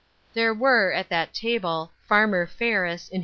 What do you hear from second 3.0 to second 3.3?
in hi.